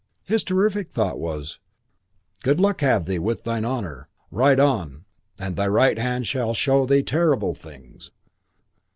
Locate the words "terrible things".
7.03-8.09